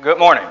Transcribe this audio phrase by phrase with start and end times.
[0.00, 0.44] Good morning.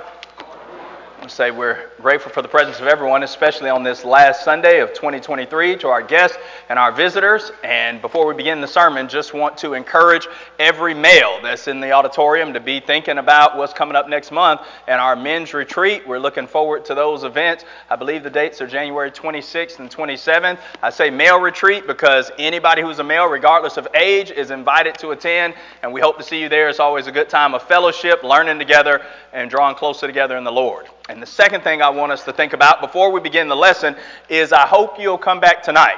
[1.27, 4.93] To say we're grateful for the presence of everyone, especially on this last Sunday of
[4.93, 6.37] 2023, to our guests
[6.69, 7.51] and our visitors.
[7.65, 10.25] And before we begin the sermon, just want to encourage
[10.57, 14.61] every male that's in the auditorium to be thinking about what's coming up next month
[14.87, 16.07] and our men's retreat.
[16.07, 17.65] We're looking forward to those events.
[17.89, 20.59] I believe the dates are January 26th and 27th.
[20.81, 25.09] I say male retreat because anybody who's a male, regardless of age, is invited to
[25.09, 26.69] attend, and we hope to see you there.
[26.69, 30.53] It's always a good time of fellowship, learning together, and drawing closer together in the
[30.53, 30.87] Lord.
[31.09, 33.95] And the second thing I want us to think about before we begin the lesson
[34.27, 35.95] is I hope you'll come back tonight.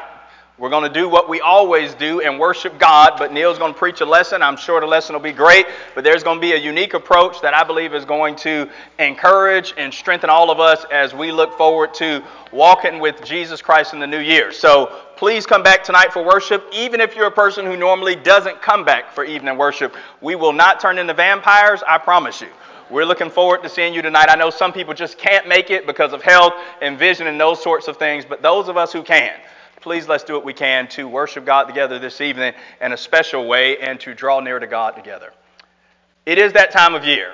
[0.60, 3.80] We're going to do what we always do and worship God, but Neil's going to
[3.80, 4.44] preach a lesson.
[4.44, 7.42] I'm sure the lesson will be great, but there's going to be a unique approach
[7.42, 8.70] that I believe is going to
[9.00, 13.94] encourage and strengthen all of us as we look forward to walking with Jesus Christ
[13.94, 14.52] in the new year.
[14.52, 18.62] So please come back tonight for worship, even if you're a person who normally doesn't
[18.62, 19.96] come back for evening worship.
[20.20, 22.50] We will not turn into vampires, I promise you.
[22.90, 24.30] We're looking forward to seeing you tonight.
[24.30, 27.62] I know some people just can't make it because of health and vision and those
[27.62, 29.34] sorts of things, but those of us who can,
[29.80, 33.48] please let's do what we can to worship God together this evening in a special
[33.48, 35.32] way and to draw near to God together.
[36.26, 37.34] It is that time of year.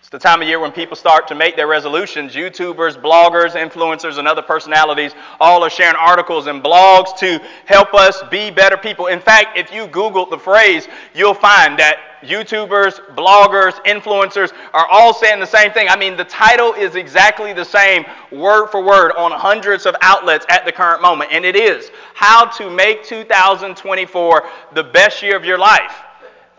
[0.00, 2.34] It's the time of year when people start to make their resolutions.
[2.34, 8.22] YouTubers, bloggers, influencers, and other personalities all are sharing articles and blogs to help us
[8.30, 9.08] be better people.
[9.08, 15.12] In fact, if you Google the phrase, you'll find that YouTubers, bloggers, influencers are all
[15.12, 15.88] saying the same thing.
[15.90, 20.46] I mean, the title is exactly the same, word for word, on hundreds of outlets
[20.48, 21.30] at the current moment.
[21.30, 25.94] And it is How to Make 2024 the Best Year of Your Life.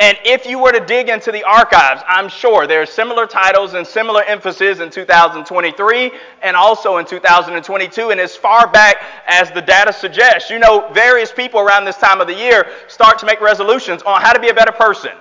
[0.02, 3.76] And if you were to dig into the archives, I'm sure there are similar titles
[3.76, 8.10] and similar emphasis in 2023 and also in 2022.
[8.10, 8.96] And as far back
[9.28, 13.20] as the data suggests, you know, various people around this time of the year start
[13.20, 15.12] to make resolutions on how to be a better person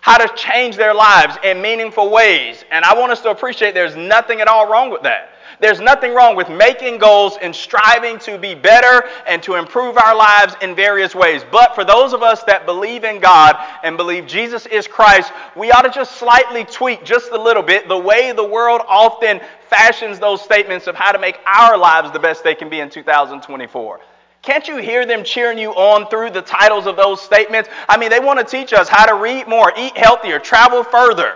[0.00, 2.64] how to change their lives in meaningful ways.
[2.70, 5.32] And I want us to appreciate there's nothing at all wrong with that.
[5.60, 10.14] There's nothing wrong with making goals and striving to be better and to improve our
[10.14, 11.42] lives in various ways.
[11.50, 15.72] But for those of us that believe in God and believe Jesus is Christ, we
[15.72, 20.18] ought to just slightly tweak just a little bit the way the world often fashions
[20.18, 24.00] those statements of how to make our lives the best they can be in 2024.
[24.42, 27.68] Can't you hear them cheering you on through the titles of those statements?
[27.88, 31.34] I mean, they want to teach us how to read more, eat healthier, travel further,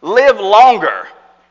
[0.00, 1.08] live longer,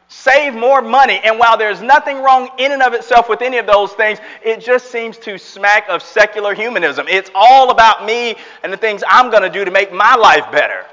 [0.07, 1.19] save more money.
[1.23, 4.59] And while there's nothing wrong in and of itself with any of those things, it
[4.59, 7.07] just seems to smack of secular humanism.
[7.09, 10.51] It's all about me and the things I'm going to do to make my life
[10.51, 10.85] better.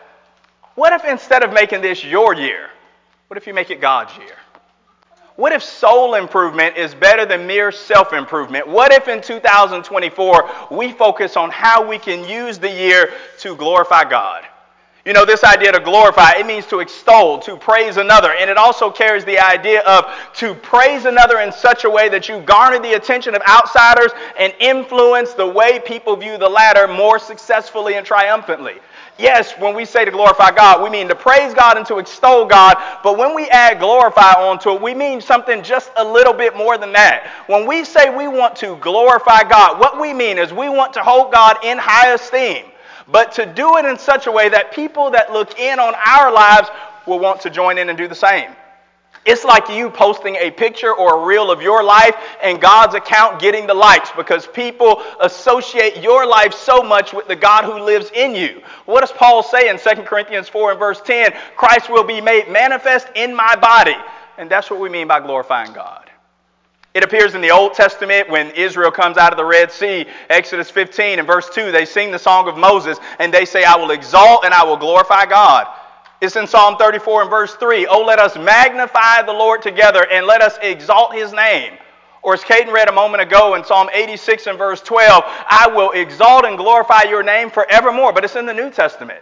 [0.75, 2.69] What if instead of making this your year,
[3.29, 4.37] what if you make it God's year?
[5.37, 8.69] What if soul improvement is better than mere self improvement?
[8.69, 14.09] What if in 2024 we focus on how we can use the year to glorify
[14.09, 14.45] God?
[15.05, 18.33] You know, this idea to glorify, it means to extol, to praise another.
[18.33, 20.07] And it also carries the idea of
[20.37, 24.55] to praise another in such a way that you garner the attention of outsiders and
[24.61, 28.77] influence the way people view the latter more successfully and triumphantly.
[29.19, 32.47] Yes, when we say to glorify God, we mean to praise God and to extol
[32.47, 32.77] God.
[33.05, 36.79] But when we add glorify onto it, we mean something just a little bit more
[36.79, 37.31] than that.
[37.47, 41.03] When we say we want to glorify God, what we mean is we want to
[41.03, 42.65] hold God in high esteem,
[43.11, 46.33] but to do it in such a way that people that look in on our
[46.33, 46.69] lives
[47.07, 48.51] will want to join in and do the same.
[49.27, 53.41] It's like you posting a picture or a reel of your life and God's account
[53.41, 58.11] getting the likes because people associate your life so much with the God who lives
[58.15, 58.63] in you.
[58.85, 61.33] What does Paul say in 2 Corinthians 4 and verse 10?
[61.57, 63.97] Christ will be made manifest in my body.
[64.37, 66.11] And that's what we mean by glorifying God.
[66.95, 70.71] It appears in the Old Testament when Israel comes out of the Red Sea, Exodus
[70.71, 73.91] 15 and verse 2, they sing the song of Moses and they say, I will
[73.91, 75.67] exalt and I will glorify God.
[76.21, 77.89] It's in Psalm 34 and verse 3.
[77.89, 81.73] Oh, let us magnify the Lord together and let us exalt his name.
[82.23, 85.91] Or as Caden read a moment ago in Psalm 86 and verse 12, I will
[85.91, 88.13] exalt and glorify your name forevermore.
[88.13, 89.21] But it's in the New Testament.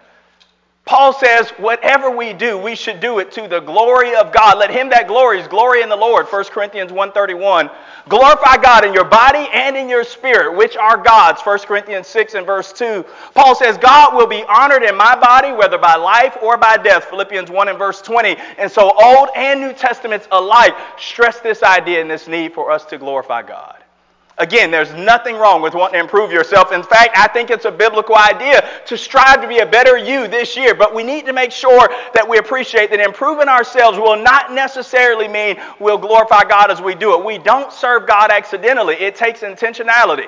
[0.85, 4.59] Paul says, whatever we do, we should do it to the glory of God.
[4.59, 6.27] Let him that glories glory in the Lord.
[6.27, 7.73] 1 Corinthians 1.31.
[8.09, 11.41] Glorify God in your body and in your spirit, which are God's.
[11.43, 13.05] 1 Corinthians 6 and verse 2.
[13.33, 17.05] Paul says, God will be honored in my body, whether by life or by death.
[17.05, 18.37] Philippians 1 and verse 20.
[18.59, 22.85] And so Old and New Testaments alike stress this idea and this need for us
[22.87, 23.82] to glorify God.
[24.43, 26.73] Again, there's nothing wrong with wanting to improve yourself.
[26.73, 30.27] In fact, I think it's a biblical idea to strive to be a better you
[30.27, 30.75] this year.
[30.75, 35.29] But we need to make sure that we appreciate that improving ourselves will not necessarily
[35.29, 37.25] mean we'll glorify God as we do it.
[37.25, 40.27] We don't serve God accidentally, it takes intentionality.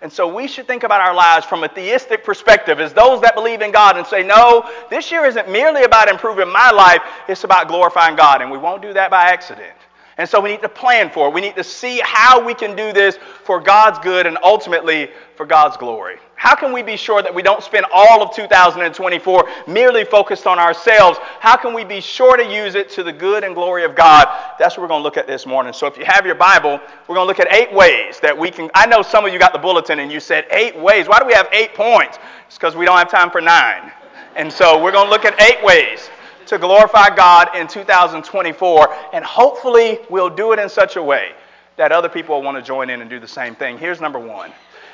[0.00, 3.36] And so we should think about our lives from a theistic perspective as those that
[3.36, 7.44] believe in God and say, no, this year isn't merely about improving my life, it's
[7.44, 8.42] about glorifying God.
[8.42, 9.76] And we won't do that by accident.
[10.18, 11.34] And so we need to plan for it.
[11.34, 15.46] We need to see how we can do this for God's good and ultimately for
[15.46, 16.16] God's glory.
[16.34, 20.58] How can we be sure that we don't spend all of 2024 merely focused on
[20.58, 21.18] ourselves?
[21.38, 24.26] How can we be sure to use it to the good and glory of God?
[24.58, 25.72] That's what we're going to look at this morning.
[25.72, 28.50] So if you have your Bible, we're going to look at eight ways that we
[28.50, 28.70] can.
[28.74, 31.06] I know some of you got the bulletin and you said eight ways.
[31.06, 32.18] Why do we have eight points?
[32.48, 33.92] It's because we don't have time for nine.
[34.34, 36.10] And so we're going to look at eight ways
[36.52, 41.32] to glorify God in 2024, and hopefully we'll do it in such a way
[41.76, 43.78] that other people will want to join in and do the same thing.
[43.78, 44.52] Here's number one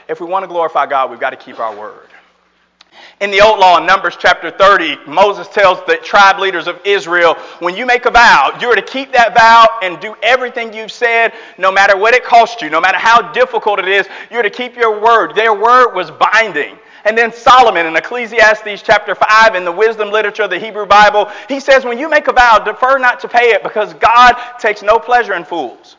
[0.09, 2.09] if we want to glorify God, we've got to keep our word.
[3.21, 7.35] In the old law, in Numbers chapter 30, Moses tells the tribe leaders of Israel,
[7.59, 11.33] when you make a vow, you're to keep that vow and do everything you've said,
[11.59, 14.77] no matter what it costs you, no matter how difficult it is, you're to keep
[14.77, 15.35] your word.
[15.35, 16.79] Their word was binding.
[17.09, 21.31] And then Solomon in Ecclesiastes chapter 5 in the wisdom literature of the Hebrew Bible,
[21.49, 24.83] he says, when you make a vow, defer not to pay it because God takes
[24.83, 25.97] no pleasure in fools.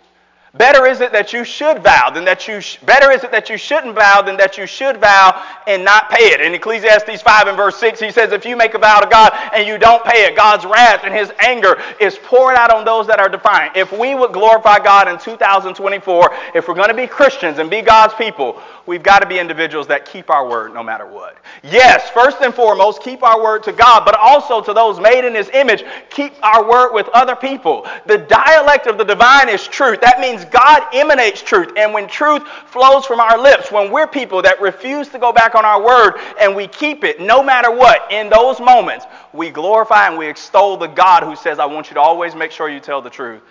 [0.55, 3.49] Better is it that you should vow than that you sh- better is it that
[3.49, 6.41] you shouldn't vow than that you should vow and not pay it.
[6.41, 9.31] In Ecclesiastes 5 and verse 6, he says, If you make a vow to God
[9.53, 13.05] and you don't pay it, God's wrath and his anger is poured out on those
[13.05, 13.77] that are defiant.
[13.77, 17.83] If we would glorify God in 2024, if we're going to be Christians and be
[17.83, 21.37] God's people, we've got to be individuals that keep our word no matter what.
[21.61, 25.35] Yes, first and foremost, keep our word to God, but also to those made in
[25.35, 27.85] his image, keep our word with other people.
[28.07, 30.01] The dialect of the divine is truth.
[30.01, 31.71] That means God emanates truth.
[31.77, 35.55] And when truth flows from our lips, when we're people that refuse to go back
[35.55, 40.07] on our word and we keep it no matter what, in those moments, we glorify
[40.07, 42.79] and we extol the God who says, I want you to always make sure you
[42.79, 43.41] tell the truth.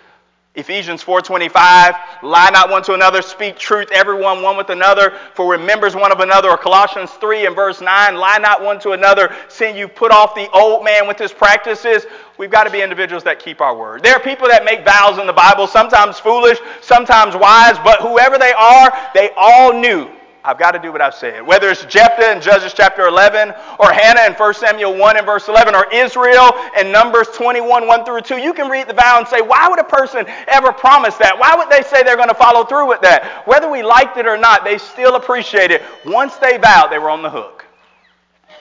[0.55, 5.57] Ephesians 4:25, lie not one to another, speak truth everyone one with another, for we're
[5.95, 6.49] one of another.
[6.49, 10.33] Or Colossians 3 and verse 9, lie not one to another, seeing you put off
[10.33, 12.07] the old man with his practices.
[12.37, 14.01] We've got to be individuals that keep our word.
[14.01, 18.37] There are people that make vows in the Bible, sometimes foolish, sometimes wise, but whoever
[18.39, 20.09] they are, they all knew
[20.43, 21.45] I've got to do what I've said.
[21.45, 25.49] Whether it's Jephthah in Judges chapter 11, or Hannah in 1 Samuel 1 and verse
[25.49, 29.27] 11, or Israel in Numbers 21, 1 through 2, you can read the vow and
[29.27, 31.37] say, why would a person ever promise that?
[31.37, 33.47] Why would they say they're going to follow through with that?
[33.47, 35.81] Whether we liked it or not, they still appreciate it.
[36.05, 37.65] Once they vowed, they were on the hook.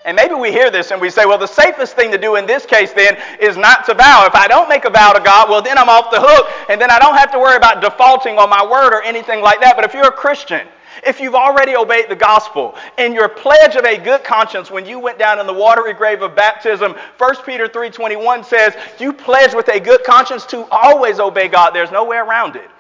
[0.04, 2.46] And maybe we hear this and we say, well, the safest thing to do in
[2.46, 4.26] this case then is not to vow.
[4.26, 6.80] If I don't make a vow to God, well, then I'm off the hook, and
[6.80, 9.76] then I don't have to worry about defaulting on my word or anything like that.
[9.76, 10.66] But if you're a Christian,
[11.06, 14.98] if you've already obeyed the gospel and your pledge of a good conscience when you
[14.98, 19.68] went down in the watery grave of baptism, 1 Peter 3:21 says, you pledge with
[19.68, 21.70] a good conscience to always obey God.
[21.70, 22.70] There's no way around it.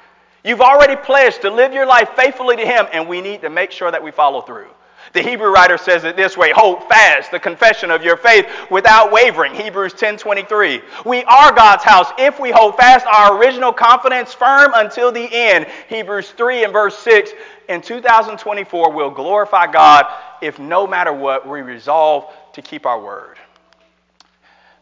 [0.44, 3.70] You've already pledged to live your life faithfully to him and we need to make
[3.70, 4.68] sure that we follow through.
[5.12, 9.10] The Hebrew writer says it this way, hold fast the confession of your faith without
[9.10, 9.54] wavering.
[9.54, 10.82] Hebrews 10:23.
[11.04, 15.66] We are God's house if we hold fast our original confidence firm until the end.
[15.88, 17.32] Hebrews 3 and verse 6
[17.68, 20.06] in 2024 we'll glorify God
[20.40, 23.38] if no matter what we resolve to keep our word.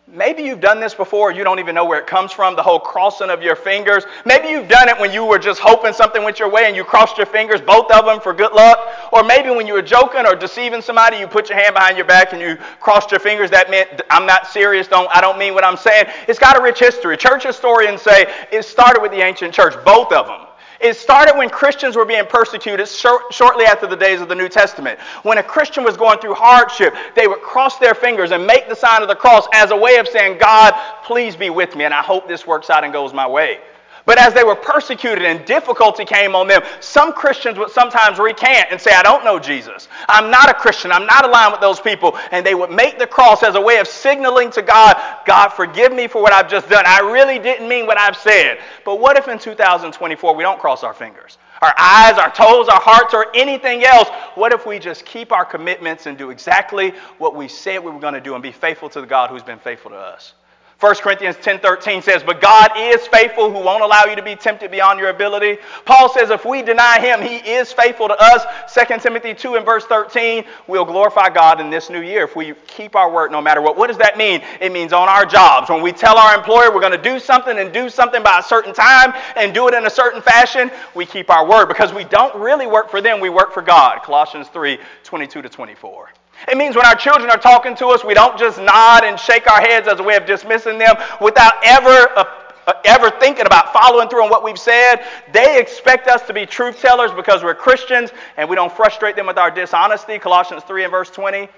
[0.09, 2.79] Maybe you've done this before, you don't even know where it comes from, the whole
[2.79, 4.05] crossing of your fingers.
[4.25, 6.85] Maybe you've done it when you were just hoping something went your way and you
[6.85, 8.79] crossed your fingers, both of them, for good luck.
[9.13, 12.07] Or maybe when you were joking or deceiving somebody, you put your hand behind your
[12.07, 13.51] back and you crossed your fingers.
[13.51, 16.07] That meant, I'm not serious, don't, I don't mean what I'm saying.
[16.29, 17.17] It's got a rich history.
[17.17, 20.47] Church historians say it started with the ancient church, both of them.
[20.81, 24.49] It started when Christians were being persecuted short, shortly after the days of the New
[24.49, 24.99] Testament.
[25.23, 28.77] When a Christian was going through hardship, they would cross their fingers and make the
[28.77, 31.95] sign of the cross as a way of saying, God, please be with me, and
[31.95, 33.61] I hope this works out and goes my way.
[34.07, 38.69] But as they were persecuted and difficulty came on them, some Christians would sometimes recant
[38.71, 39.89] and say, I don't know Jesus.
[40.09, 40.93] I'm not a Christian.
[40.93, 42.17] I'm not aligned with those people.
[42.31, 44.97] And they would make the cross as a way of signaling to God,
[45.27, 46.85] God, forgive me for what I've just done.
[46.87, 48.61] I really didn't mean what I've said.
[48.85, 51.37] But what if in 2024 we don't cross our fingers?
[51.61, 54.09] Our eyes, our toes, our hearts, or anything else.
[54.37, 57.99] What if we just keep our commitments and do exactly what we said we were
[57.99, 60.35] going to do and be faithful to the God who's been faithful to us?
[60.79, 64.71] 1 Corinthians 10:13 says, "But God is faithful who won't allow you to be tempted
[64.71, 68.45] beyond your ability." Paul says if we deny him, he is faithful to us.
[68.69, 72.53] 2 Timothy 2 and verse 13, we'll glorify God in this new year if we
[72.67, 73.79] keep our word no matter what.
[73.79, 74.43] What does that mean?
[74.61, 75.71] It means on our jobs.
[75.71, 78.43] When we tell our employer we're going to do something and do something by a
[78.43, 82.05] certain time and do it in a certain fashion, we keep our word because we
[82.05, 84.03] don't really work for them, we work for God.
[84.03, 86.11] Colossians 3:22 to 24.
[86.49, 89.51] It means when our children are talking to us, we don't just nod and shake
[89.51, 92.25] our heads as a way of dismissing them without ever uh,
[92.67, 95.05] uh, ever thinking about following through on what we've said.
[95.33, 99.27] They expect us to be truth tellers because we're Christians and we don't frustrate them
[99.27, 100.19] with our dishonesty.
[100.19, 101.49] Colossians 3 and verse 20.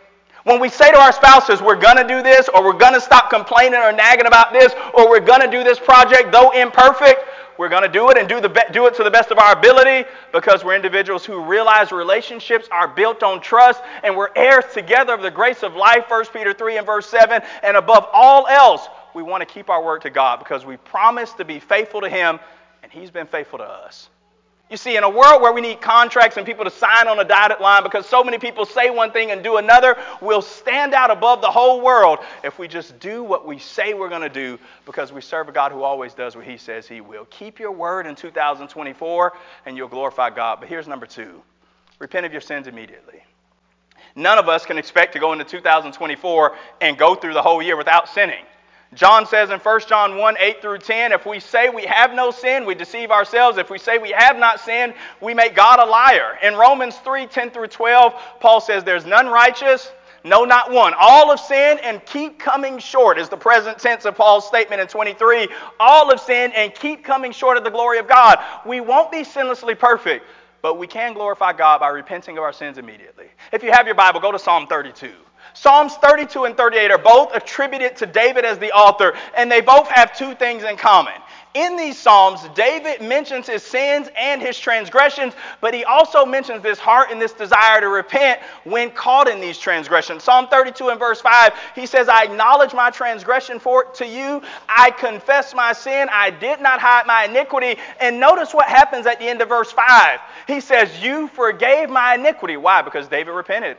[0.45, 3.01] When we say to our spouses, we're going to do this, or we're going to
[3.01, 7.21] stop complaining or nagging about this, or we're going to do this project, though imperfect,
[7.59, 9.39] we're going to do it and do, the be- do it to the best of
[9.39, 14.65] our ability because we're individuals who realize relationships are built on trust and we're heirs
[14.73, 17.43] together of the grace of life, 1 Peter 3 and verse 7.
[17.65, 21.33] And above all else, we want to keep our word to God because we promise
[21.33, 22.39] to be faithful to Him
[22.83, 24.09] and He's been faithful to us.
[24.71, 27.25] You see, in a world where we need contracts and people to sign on a
[27.25, 31.11] dotted line because so many people say one thing and do another, we'll stand out
[31.11, 34.59] above the whole world if we just do what we say we're going to do
[34.85, 37.25] because we serve a God who always does what he says he will.
[37.31, 39.33] Keep your word in 2024
[39.65, 40.61] and you'll glorify God.
[40.61, 41.41] But here's number two
[41.99, 43.23] repent of your sins immediately.
[44.15, 47.77] None of us can expect to go into 2024 and go through the whole year
[47.77, 48.45] without sinning.
[48.95, 52.31] John says in 1 John 1 8 through 10, if we say we have no
[52.31, 53.59] sin, we deceive ourselves.
[53.59, 56.39] If we say we have not sinned, we make God a liar.
[56.43, 59.93] In Romans 3 10 through 12, Paul says, There's none righteous,
[60.25, 60.95] no, not one.
[60.99, 64.89] All of sin and keep coming short, is the present tense of Paul's statement in
[64.89, 65.49] 23.
[65.79, 68.39] All of sin and keep coming short of the glory of God.
[68.67, 70.25] We won't be sinlessly perfect,
[70.63, 73.27] but we can glorify God by repenting of our sins immediately.
[73.53, 75.13] If you have your Bible, go to Psalm 32.
[75.61, 79.89] Psalms 32 and 38 are both attributed to David as the author, and they both
[79.89, 81.15] have two things in common.
[81.55, 86.79] In these Psalms, David mentions his sins and his transgressions, but he also mentions this
[86.79, 90.23] heart and this desire to repent when caught in these transgressions.
[90.23, 94.41] Psalm 32 and verse 5, he says, I acknowledge my transgression for to you.
[94.69, 96.09] I confess my sin.
[96.13, 97.81] I did not hide my iniquity.
[97.99, 100.21] And notice what happens at the end of verse 5.
[100.47, 102.57] He says, You forgave my iniquity.
[102.57, 102.83] Why?
[102.83, 103.77] Because David repented.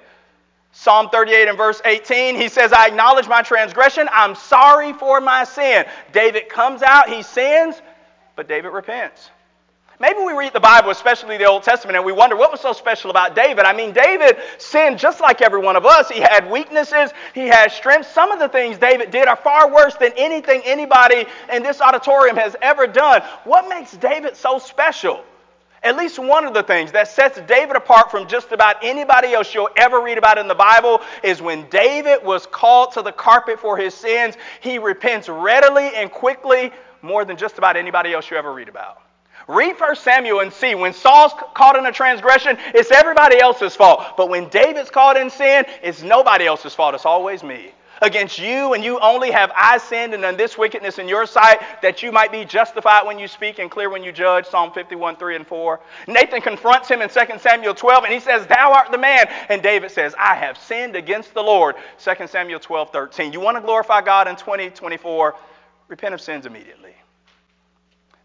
[0.72, 4.08] Psalm 38 and verse 18, he says, I acknowledge my transgression.
[4.12, 5.86] I'm sorry for my sin.
[6.14, 7.82] David comes out, he sins,
[8.36, 9.30] but David repents.
[10.02, 12.72] Maybe we read the Bible, especially the Old Testament, and we wonder what was so
[12.72, 13.66] special about David.
[13.66, 16.08] I mean, David sinned just like every one of us.
[16.08, 18.10] He had weaknesses, he had strengths.
[18.10, 22.38] Some of the things David did are far worse than anything anybody in this auditorium
[22.38, 23.22] has ever done.
[23.44, 25.26] What makes David so special?
[25.82, 29.54] At least one of the things that sets David apart from just about anybody else
[29.54, 33.60] you'll ever read about in the Bible is when David was called to the carpet
[33.60, 36.72] for his sins, he repents readily and quickly
[37.02, 39.02] more than just about anybody else you ever read about.
[39.48, 44.18] Read 1 Samuel and see when Saul's caught in a transgression, it's everybody else's fault.
[44.18, 46.94] But when David's caught in sin, it's nobody else's fault.
[46.94, 47.72] It's always me.
[48.02, 51.60] Against you and you only have I sinned and done this wickedness in your sight,
[51.82, 54.46] that you might be justified when you speak and clear when you judge.
[54.46, 55.80] Psalm 51, 3 and 4.
[56.08, 59.28] Nathan confronts him in 2 Samuel 12 and he says, Thou art the man.
[59.50, 61.76] And David says, I have sinned against the Lord.
[62.04, 63.34] 2 Samuel 12, 13.
[63.34, 65.36] You want to glorify God in 2024?
[65.88, 66.94] Repent of sins immediately.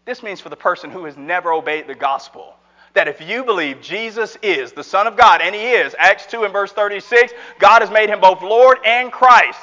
[0.05, 2.55] This means for the person who has never obeyed the gospel
[2.95, 6.43] that if you believe Jesus is the Son of God, and He is, Acts 2
[6.43, 9.59] and verse 36, God has made Him both Lord and Christ,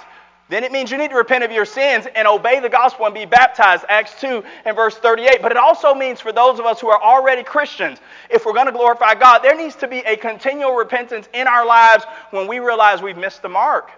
[0.49, 3.15] then it means you need to repent of your sins and obey the gospel and
[3.15, 5.41] be baptized, Acts 2 and verse 38.
[5.41, 8.67] But it also means for those of us who are already Christians, if we're going
[8.67, 12.59] to glorify God, there needs to be a continual repentance in our lives when we
[12.59, 13.91] realize we've missed the mark.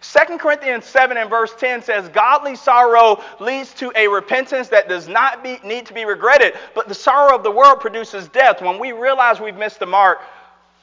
[0.00, 5.08] 2 Corinthians 7 and verse 10 says, Godly sorrow leads to a repentance that does
[5.08, 8.62] not be, need to be regretted, but the sorrow of the world produces death.
[8.62, 10.20] When we realize we've missed the mark,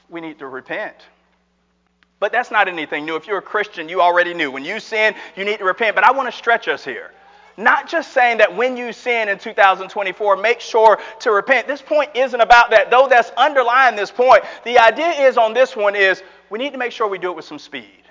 [0.09, 0.95] we need to repent.
[2.19, 3.15] But that's not anything new.
[3.15, 4.51] If you're a Christian, you already knew.
[4.51, 5.95] When you sin, you need to repent.
[5.95, 7.11] But I want to stretch us here.
[7.57, 11.67] Not just saying that when you sin in 2024, make sure to repent.
[11.67, 14.43] This point isn't about that, though that's underlying this point.
[14.65, 17.35] The idea is on this one is we need to make sure we do it
[17.35, 18.04] with some speed.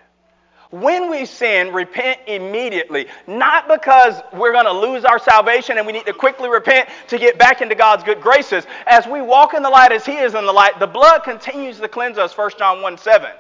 [0.75, 3.07] When we sin, repent immediately.
[3.29, 7.17] Not because we're going to lose our salvation and we need to quickly repent to
[7.17, 8.67] get back into God's good graces.
[8.89, 11.79] As we walk in the light as He is in the light, the blood continues
[11.79, 13.31] to cleanse us, 1 John 1 7.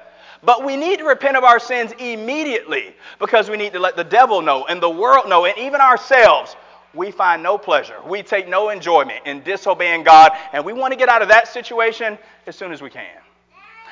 [0.45, 4.05] But we need to repent of our sins immediately because we need to let the
[4.05, 6.55] devil know and the world know and even ourselves
[6.95, 7.97] we find no pleasure.
[8.07, 11.49] We take no enjoyment in disobeying God, and we want to get out of that
[11.49, 13.24] situation as soon as we can.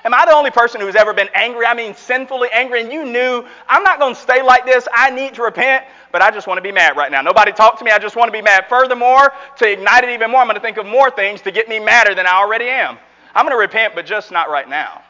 [0.04, 1.64] Am I the only person who's ever been angry?
[1.64, 4.88] I mean, sinfully angry, and you knew I'm not going to stay like this.
[4.92, 7.23] I need to repent, but I just want to be mad right now.
[7.23, 7.92] Nobody talk to me.
[7.92, 8.66] I just want to be mad.
[8.68, 11.68] Furthermore, to ignite it even more, I'm going to think of more things to get
[11.68, 12.99] me madder than I already am.
[13.35, 15.02] I'm going to repent, but just not right now.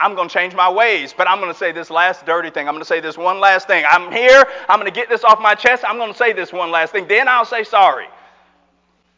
[0.00, 2.66] I'm going to change my ways, but I'm going to say this last dirty thing.
[2.66, 3.84] I'm going to say this one last thing.
[3.88, 4.44] I'm here.
[4.68, 5.84] I'm going to get this off my chest.
[5.86, 7.06] I'm going to say this one last thing.
[7.06, 8.06] Then I'll say sorry.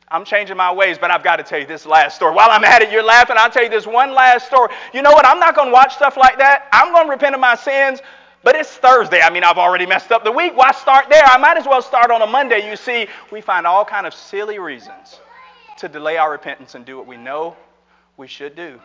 [0.08, 2.34] I'm changing my ways, but I've got to tell you this last story.
[2.34, 3.36] While I'm at it, you're laughing.
[3.38, 4.72] I'll tell you this one last story.
[4.94, 5.26] You know what?
[5.26, 6.68] I'm not going to watch stuff like that.
[6.72, 8.00] I'm going to repent of my sins,
[8.44, 9.20] But it's Thursday.
[9.20, 10.56] I mean, I've already messed up the week.
[10.56, 11.24] Why start there?
[11.24, 12.70] I might as well start on a Monday.
[12.70, 15.20] You see, we find all kind of silly reasons
[15.78, 17.56] to delay our repentance and do what we know
[18.16, 18.80] we should do.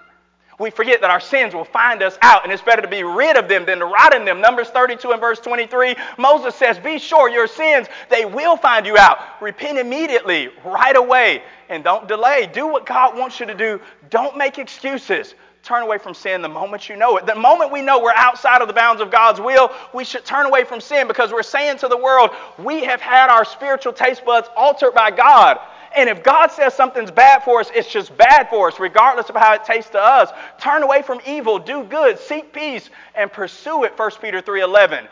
[0.60, 3.38] We forget that our sins will find us out, and it's better to be rid
[3.38, 4.42] of them than to rot in them.
[4.42, 8.98] Numbers 32 and verse 23, Moses says, Be sure your sins, they will find you
[8.98, 9.20] out.
[9.42, 12.50] Repent immediately, right away, and don't delay.
[12.54, 13.80] Do what God wants you to do.
[14.10, 15.34] Don't make excuses.
[15.64, 17.28] Turn away from sin the moment you know it.
[17.28, 20.48] The moment we know we're outside of the bounds of God's will, we should turn
[20.48, 24.26] away from sin because we're saying to the world, we have had our spiritual taste
[24.26, 25.60] buds altered by God.
[25.96, 29.36] And if God says something's bad for us, it's just bad for us, regardless of
[29.36, 30.30] how it tastes to us.
[30.60, 35.08] Turn away from evil, do good, seek peace, and pursue it, 1 Peter 3.11.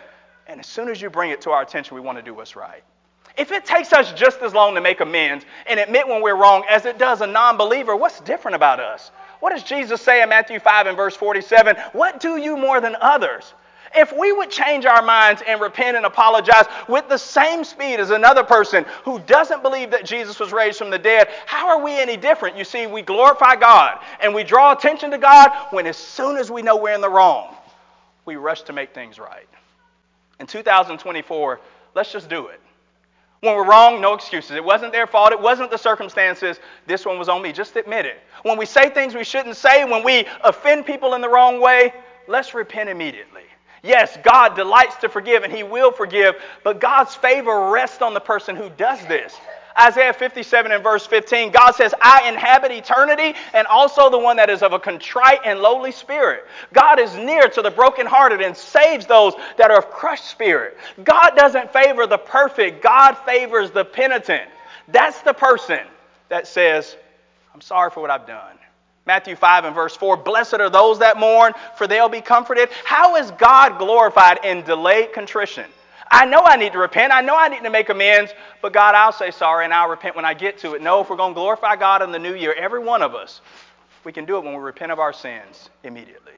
[0.48, 2.56] And as soon as you bring it to our attention, we want to do what's
[2.56, 2.84] right.
[3.38, 6.64] If it takes us just as long to make amends and admit when we're wrong
[6.70, 9.12] as it does a non believer, what's different about us?
[9.40, 11.78] What does Jesus say in Matthew 5 and verse 47?
[11.94, 13.54] What do you more than others?
[13.96, 18.12] If we would change our minds and repent and apologize with the same speed as
[18.12, 22.00] another person who doesn't believe that Jesus was raised from the dead, how are we
[22.00, 22.56] any different?
[22.56, 26.52] You see, we glorify God and we draw attention to God when as soon as
[26.52, 27.56] we know we're in the wrong,
[28.26, 29.48] we rush to make things right.
[30.40, 31.60] In 2024,
[31.96, 32.62] let's just do it.
[33.42, 34.52] When we're wrong, no excuses.
[34.52, 35.32] It wasn't their fault.
[35.32, 36.60] It wasn't the circumstances.
[36.86, 37.54] This one was on me.
[37.54, 38.20] Just admit it.
[38.44, 41.94] When we say things we shouldn't say, when we offend people in the wrong way,
[42.28, 43.44] let's repent immediately.
[43.84, 48.20] Yes, God delights to forgive and He will forgive, but God's favor rests on the
[48.20, 49.36] person who does this.
[49.80, 54.50] Isaiah 57 and verse 15, God says, I inhabit eternity and also the one that
[54.50, 56.46] is of a contrite and lowly spirit.
[56.74, 60.78] God is near to the brokenhearted and saves those that are of crushed spirit.
[61.04, 64.50] God doesn't favor the perfect, God favors the penitent.
[64.90, 65.82] That's the person
[66.28, 66.98] that says,
[67.54, 68.59] I'm sorry for what I've done.
[69.10, 72.70] Matthew 5 and verse 4 Blessed are those that mourn, for they'll be comforted.
[72.86, 75.66] How is God glorified in delayed contrition?
[76.12, 77.12] I know I need to repent.
[77.12, 80.16] I know I need to make amends, but God, I'll say sorry and I'll repent
[80.16, 80.84] when I get to it.
[80.84, 83.42] No, if we're going to glorify God in the new year, every one of us,
[84.04, 86.34] we can do it when we repent of our sins immediately.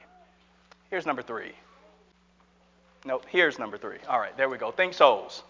[0.89, 1.51] Here's number three.
[3.03, 3.97] Nope, here's number three.
[4.07, 4.71] All right, there we go.
[4.71, 5.43] Think souls.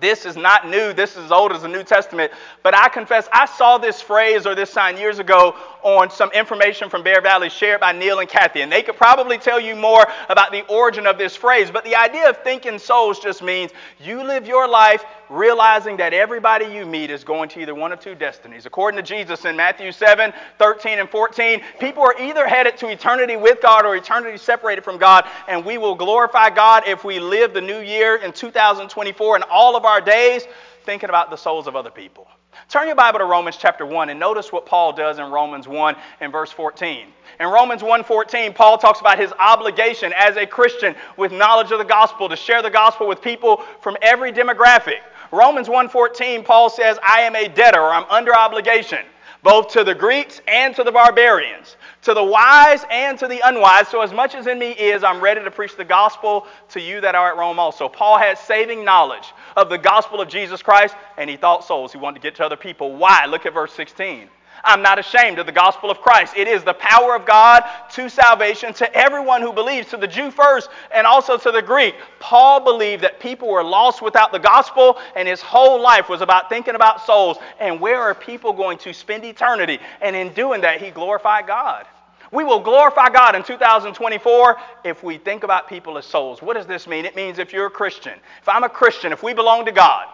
[0.00, 0.92] This is not new.
[0.92, 2.32] This is as old as the New Testament.
[2.62, 6.88] But I confess, I saw this phrase or this sign years ago on some information
[6.88, 8.62] from Bear Valley shared by Neil and Kathy.
[8.62, 11.70] And they could probably tell you more about the origin of this phrase.
[11.70, 16.66] But the idea of thinking souls just means you live your life realizing that everybody
[16.66, 18.66] you meet is going to either one of two destinies.
[18.66, 23.36] According to Jesus in Matthew 7 13 and 14, people are either headed to eternity
[23.36, 25.26] with God or eternity separated from God.
[25.48, 29.76] And we will glorify God if we live the new year in 2024 and all
[29.76, 30.44] of our days
[30.84, 32.28] thinking about the souls of other people.
[32.68, 35.96] Turn your Bible to Romans chapter 1 and notice what Paul does in Romans 1
[36.20, 37.06] and verse 14.
[37.40, 41.84] In Romans 1:14, Paul talks about his obligation as a Christian with knowledge of the
[41.84, 45.00] gospel to share the gospel with people from every demographic.
[45.32, 49.04] Romans 1:14, Paul says, "I am a debtor or I'm under obligation
[49.42, 53.88] both to the Greeks and to the barbarians, to the wise and to the unwise.
[53.88, 57.00] So, as much as in me is, I'm ready to preach the gospel to you
[57.00, 57.88] that are at Rome also.
[57.88, 61.92] Paul had saving knowledge of the gospel of Jesus Christ, and he thought souls.
[61.92, 62.94] He wanted to get to other people.
[62.94, 63.26] Why?
[63.26, 64.28] Look at verse 16.
[64.64, 66.34] I'm not ashamed of the gospel of Christ.
[66.36, 70.30] It is the power of God to salvation to everyone who believes, to the Jew
[70.30, 71.94] first and also to the Greek.
[72.20, 76.48] Paul believed that people were lost without the gospel, and his whole life was about
[76.48, 79.78] thinking about souls and where are people going to spend eternity.
[80.00, 81.86] And in doing that, he glorified God.
[82.30, 86.40] We will glorify God in 2024 if we think about people as souls.
[86.40, 87.04] What does this mean?
[87.04, 90.06] It means if you're a Christian, if I'm a Christian, if we belong to God,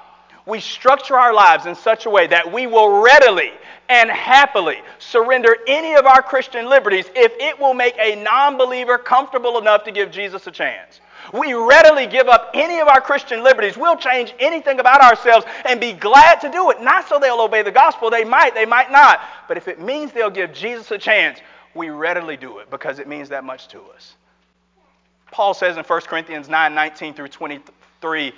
[0.48, 3.52] we structure our lives in such a way that we will readily
[3.90, 8.98] and happily surrender any of our Christian liberties if it will make a non believer
[8.98, 11.00] comfortable enough to give Jesus a chance.
[11.32, 13.76] We readily give up any of our Christian liberties.
[13.76, 16.80] We'll change anything about ourselves and be glad to do it.
[16.80, 18.08] Not so they'll obey the gospel.
[18.08, 19.20] They might, they might not.
[19.46, 21.40] But if it means they'll give Jesus a chance,
[21.74, 24.14] we readily do it because it means that much to us.
[25.30, 28.32] Paul says in 1 Corinthians 9 19 through 23,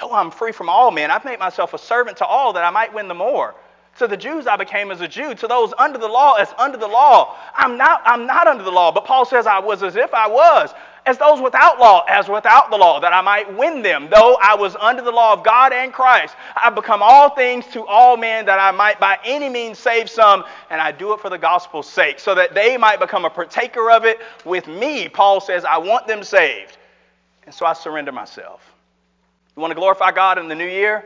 [0.00, 2.70] Though I'm free from all men, I've made myself a servant to all that I
[2.70, 3.54] might win the more.
[3.98, 6.76] To the Jews I became as a Jew, to those under the law as under
[6.76, 7.34] the law.
[7.54, 10.28] I'm not, I'm not under the law, but Paul says I was as if I
[10.28, 10.74] was,
[11.06, 14.08] as those without law, as without the law, that I might win them.
[14.12, 17.86] Though I was under the law of God and Christ, I've become all things to
[17.86, 21.30] all men that I might by any means save some, and I do it for
[21.30, 25.08] the gospel's sake, so that they might become a partaker of it with me.
[25.08, 26.76] Paul says, I want them saved.
[27.46, 28.75] And so I surrender myself.
[29.56, 31.04] You want to glorify God in the new year?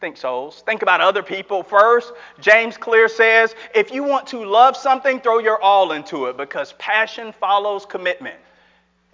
[0.00, 0.62] Think souls.
[0.66, 2.12] Think about other people first.
[2.38, 6.74] James Clear says if you want to love something, throw your all into it because
[6.74, 8.36] passion follows commitment.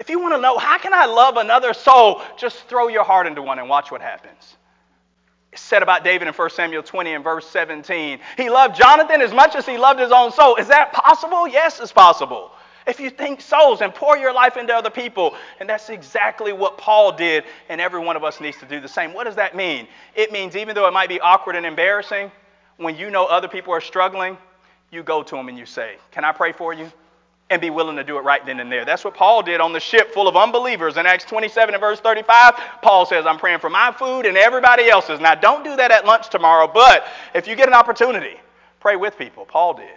[0.00, 2.22] If you want to know, how can I love another soul?
[2.36, 4.56] Just throw your heart into one and watch what happens.
[5.52, 8.18] It's said about David in 1 Samuel 20 and verse 17.
[8.36, 10.56] He loved Jonathan as much as he loved his own soul.
[10.56, 11.46] Is that possible?
[11.46, 12.50] Yes, it's possible.
[12.86, 16.78] If you think souls and pour your life into other people, and that's exactly what
[16.78, 19.12] Paul did, and every one of us needs to do the same.
[19.14, 19.86] What does that mean?
[20.14, 22.32] It means even though it might be awkward and embarrassing,
[22.78, 24.36] when you know other people are struggling,
[24.90, 26.90] you go to them and you say, Can I pray for you?
[27.50, 28.86] And be willing to do it right then and there.
[28.86, 30.96] That's what Paul did on the ship full of unbelievers.
[30.96, 34.88] In Acts 27 and verse 35, Paul says, I'm praying for my food and everybody
[34.88, 35.20] else's.
[35.20, 38.40] Now, don't do that at lunch tomorrow, but if you get an opportunity,
[38.80, 39.44] pray with people.
[39.44, 39.88] Paul did.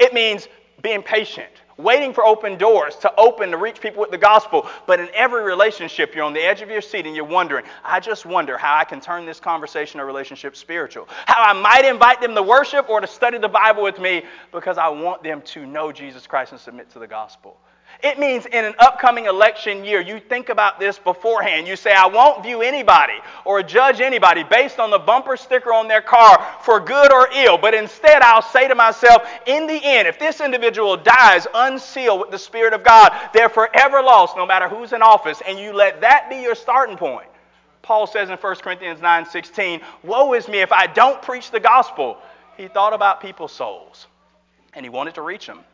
[0.00, 0.48] It means
[0.82, 4.68] being patient waiting for open doors to open to reach people with the gospel.
[4.86, 8.00] But in every relationship, you're on the edge of your seat and you're wondering, I
[8.00, 11.08] just wonder how I can turn this conversation or relationship spiritual.
[11.26, 14.76] How I might invite them to worship or to study the Bible with me because
[14.76, 17.56] I want them to know Jesus Christ and submit to the gospel.
[18.00, 21.66] It means in an upcoming election year, you think about this beforehand.
[21.66, 25.88] You say, I won't view anybody or judge anybody based on the bumper sticker on
[25.88, 30.06] their car for good or ill, but instead I'll say to myself, in the end,
[30.06, 34.68] if this individual dies unsealed with the Spirit of God, they're forever lost no matter
[34.68, 37.26] who's in office, and you let that be your starting point.
[37.82, 41.58] Paul says in 1 Corinthians 9 16, Woe is me if I don't preach the
[41.58, 42.18] gospel.
[42.56, 44.06] He thought about people's souls,
[44.72, 45.64] and he wanted to reach them.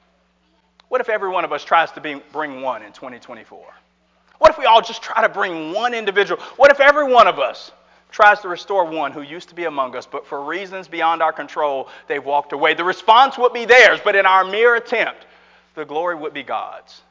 [0.88, 3.64] What if every one of us tries to be, bring one in 2024?
[4.38, 6.40] What if we all just try to bring one individual?
[6.57, 7.73] What if every one of us
[8.11, 11.33] tries to restore one who used to be among us, but for reasons beyond our
[11.33, 12.75] control, they've walked away?
[12.75, 15.27] The response would be theirs, but in our mere attempt,
[15.75, 17.03] the glory would be God's.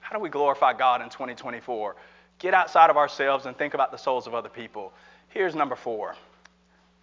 [0.00, 1.96] How do we glorify God in 2024?
[2.38, 4.92] Get outside of ourselves and think about the souls of other people.
[5.28, 6.14] Here's number four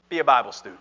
[0.09, 0.79] be a Bible student.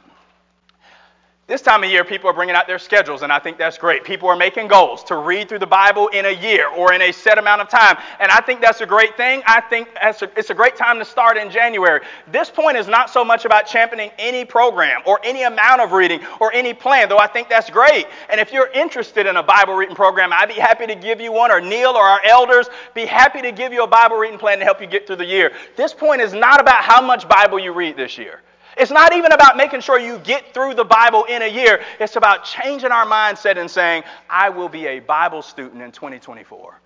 [1.47, 4.03] This time of year, people are bringing out their schedules, and I think that's great.
[4.03, 7.13] People are making goals to read through the Bible in a year or in a
[7.13, 9.43] set amount of time, and I think that's a great thing.
[9.47, 12.01] I think it's a great time to start in January.
[12.33, 16.21] This point is not so much about championing any program or any amount of reading
[16.41, 18.07] or any plan, though I think that's great.
[18.31, 21.31] And if you're interested in a Bible reading program, I'd be happy to give you
[21.31, 24.61] one, or Neil or our elders be happy to give you a Bible reading plan
[24.61, 25.53] to help you get through the year.
[25.77, 28.41] This point is not about how much Bible you read this year.
[28.77, 31.83] It's not even about making sure you get through the Bible in a year.
[32.01, 36.81] It's about changing our mindset and saying, I will be a Bible student in 2024.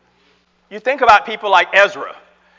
[0.70, 2.14] You think about people like Ezra.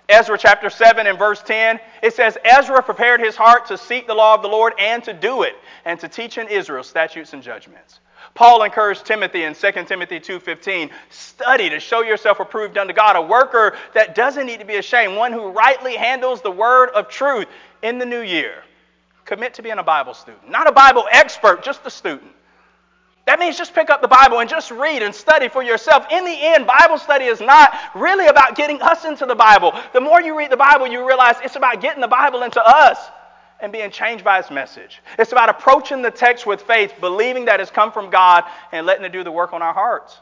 [0.09, 4.13] Ezra chapter 7 and verse 10, it says, Ezra prepared his heart to seek the
[4.15, 5.53] law of the Lord and to do it,
[5.85, 7.99] and to teach in Israel statutes and judgments.
[8.33, 13.21] Paul encouraged Timothy in 2 Timothy 2:15, study to show yourself approved unto God, a
[13.21, 17.47] worker that doesn't need to be ashamed, one who rightly handles the word of truth
[17.83, 18.63] in the new year.
[19.29, 20.49] Commit to being a Bible student.
[20.49, 22.31] Not a Bible expert, just a student.
[23.27, 26.07] That means just pick up the Bible and just read and study for yourself.
[26.11, 29.71] In the end, Bible study is not really about getting us into the Bible.
[29.93, 32.97] The more you read the Bible, you realize it's about getting the Bible into us
[33.59, 34.99] and being changed by its message.
[35.19, 39.05] It's about approaching the text with faith, believing that it's come from God and letting
[39.05, 40.17] it do the work on our hearts.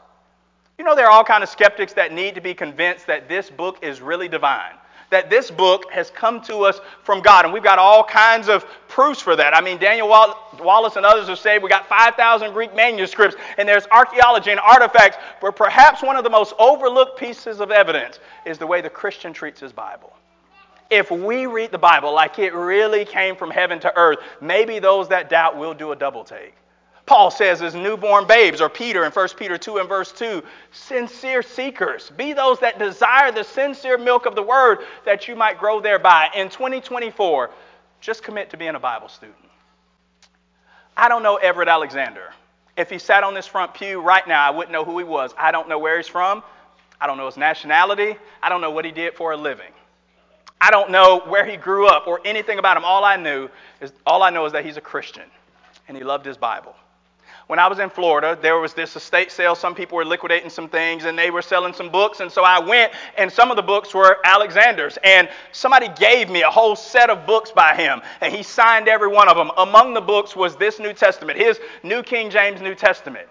[0.76, 3.48] You know, there are all kinds of skeptics that need to be convinced that this
[3.48, 4.74] book is really divine
[5.10, 7.44] that this book has come to us from God.
[7.44, 9.56] And we've got all kinds of proofs for that.
[9.56, 13.86] I mean, Daniel Wallace and others have said we've got 5,000 Greek manuscripts, and there's
[13.90, 18.66] archaeology and artifacts, but perhaps one of the most overlooked pieces of evidence is the
[18.66, 20.12] way the Christian treats his Bible.
[20.90, 25.08] If we read the Bible like it really came from heaven to earth, maybe those
[25.08, 26.54] that doubt will do a double take.
[27.08, 30.42] Paul says as newborn babes, or Peter in 1 Peter 2 and verse 2,
[30.72, 32.10] sincere seekers.
[32.18, 36.28] Be those that desire the sincere milk of the word that you might grow thereby.
[36.34, 37.50] In 2024,
[38.02, 39.38] just commit to being a Bible student.
[40.98, 42.30] I don't know Everett Alexander.
[42.76, 45.32] If he sat on this front pew right now, I wouldn't know who he was.
[45.38, 46.42] I don't know where he's from.
[47.00, 48.16] I don't know his nationality.
[48.42, 49.72] I don't know what he did for a living.
[50.60, 52.84] I don't know where he grew up or anything about him.
[52.84, 53.48] All I knew
[53.80, 55.24] is all I know is that he's a Christian
[55.86, 56.74] and he loved his Bible
[57.48, 59.54] when I was in Florida, there was this estate sale.
[59.54, 62.20] Some people were liquidating some things and they were selling some books.
[62.20, 64.98] And so I went, and some of the books were Alexander's.
[65.02, 69.08] And somebody gave me a whole set of books by him, and he signed every
[69.08, 69.50] one of them.
[69.56, 73.26] Among the books was this New Testament, his New King James New Testament.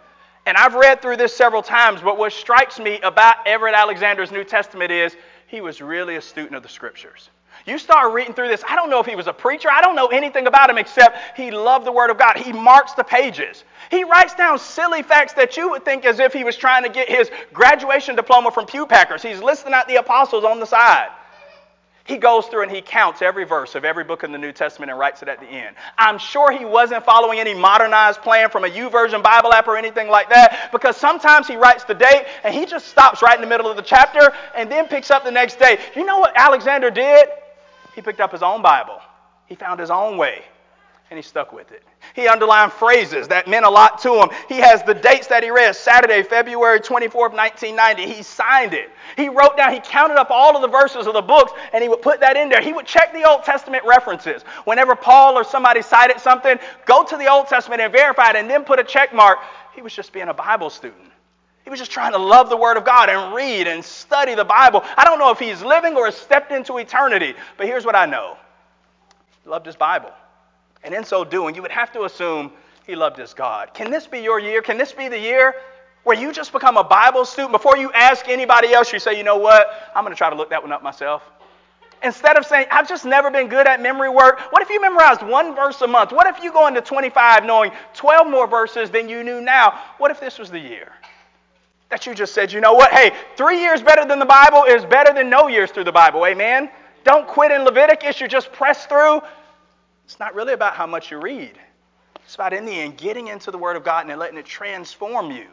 [0.48, 4.44] And I've read through this several times, but what strikes me about Everett Alexander's New
[4.44, 7.30] Testament is he was really a student of the scriptures.
[7.68, 8.64] You start reading through this.
[8.68, 9.70] I don't know if he was a preacher.
[9.70, 12.38] I don't know anything about him except he loved the Word of God.
[12.38, 13.66] He marks the pages.
[13.92, 16.90] He writes down silly facts that you would think as if he was trying to
[16.90, 19.22] get his graduation diploma from Pew Packers.
[19.22, 21.10] He's listing out the apostles on the side.
[22.06, 24.90] He goes through and he counts every verse of every book in the New Testament
[24.90, 25.76] and writes it at the end.
[25.98, 30.08] I'm sure he wasn't following any modernized plan from a YouVersion Bible app or anything
[30.08, 33.48] like that because sometimes he writes the date and he just stops right in the
[33.48, 35.80] middle of the chapter and then picks up the next day.
[35.98, 37.28] You know what Alexander did?
[37.98, 39.02] He picked up his own Bible.
[39.48, 40.44] He found his own way
[41.10, 41.84] and he stuck with it.
[42.14, 44.30] He underlined phrases that meant a lot to him.
[44.48, 48.06] He has the dates that he read Saturday, February 24th, 1990.
[48.06, 48.92] He signed it.
[49.16, 51.90] He wrote down, he counted up all of the verses of the books and he
[51.90, 52.62] would put that in there.
[52.62, 54.44] He would check the Old Testament references.
[54.66, 58.48] Whenever Paul or somebody cited something, go to the Old Testament and verify it and
[58.48, 59.40] then put a check mark.
[59.74, 61.10] He was just being a Bible student.
[61.68, 64.46] He was just trying to love the Word of God and read and study the
[64.46, 64.86] Bible.
[64.96, 68.06] I don't know if he's living or has stepped into eternity, but here's what I
[68.06, 68.38] know
[69.44, 70.12] he loved his Bible.
[70.86, 72.54] And in so doing, you would have to assume
[72.86, 73.74] he loved his God.
[73.74, 74.62] Can this be your year?
[74.62, 75.56] Can this be the year
[76.06, 77.52] where you just become a Bible student?
[77.52, 79.68] Before you ask anybody else, you say, you know what?
[79.94, 81.22] I'm going to try to look that one up myself.
[82.02, 85.22] Instead of saying, I've just never been good at memory work, what if you memorized
[85.22, 86.14] one verse a month?
[86.14, 89.78] What if you go into 25 knowing 12 more verses than you knew now?
[89.98, 90.94] What if this was the year
[91.90, 92.92] that you just said, you know what?
[92.92, 96.26] Hey, three years better than the Bible is better than no years through the Bible.
[96.26, 96.70] Amen?
[97.04, 98.20] Don't quit in Leviticus.
[98.20, 99.22] You just press through.
[100.06, 101.58] It's not really about how much you read.
[102.24, 105.32] It's about, in the end, getting into the Word of God and letting it transform
[105.32, 105.46] you.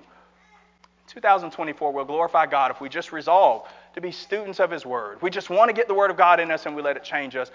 [1.06, 5.22] 2024 will glorify God if we just resolve to be students of His Word.
[5.22, 7.04] We just want to get the Word of God in us and we let it
[7.04, 7.52] change us.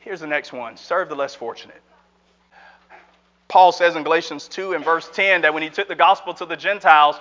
[0.00, 1.80] Here's the next one serve the less fortunate.
[3.48, 6.46] Paul says in Galatians 2 and verse 10 that when he took the gospel to
[6.46, 7.16] the Gentiles,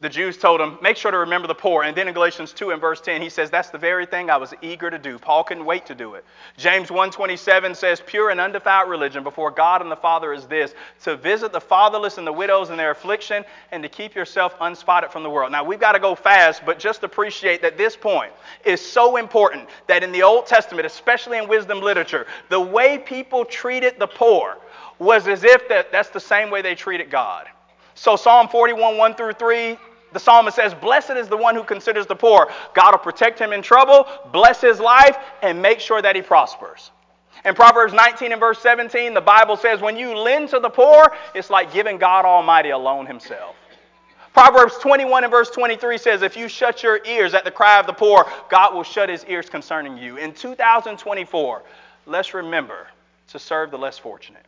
[0.00, 1.82] the Jews told him, make sure to remember the poor.
[1.82, 4.36] And then in Galatians 2 and verse 10, he says, that's the very thing I
[4.36, 5.18] was eager to do.
[5.18, 6.24] Paul couldn't wait to do it.
[6.56, 11.16] James 1.27 says, pure and undefiled religion before God and the Father is this, to
[11.16, 15.24] visit the fatherless and the widows in their affliction and to keep yourself unspotted from
[15.24, 15.50] the world.
[15.50, 18.32] Now, we've got to go fast, but just appreciate that this point
[18.64, 23.44] is so important that in the Old Testament, especially in wisdom literature, the way people
[23.44, 24.58] treated the poor
[25.00, 27.46] was as if that, that's the same way they treated God.
[27.94, 29.76] So Psalm 41, 1 through 3,
[30.12, 32.50] the psalmist says, Blessed is the one who considers the poor.
[32.74, 36.90] God will protect him in trouble, bless his life, and make sure that he prospers.
[37.44, 41.14] In Proverbs 19 and verse 17, the Bible says, When you lend to the poor,
[41.34, 43.54] it's like giving God Almighty a loan himself.
[44.32, 47.86] Proverbs 21 and verse 23 says, If you shut your ears at the cry of
[47.86, 50.16] the poor, God will shut his ears concerning you.
[50.16, 51.62] In 2024,
[52.06, 52.88] let's remember
[53.28, 54.44] to serve the less fortunate.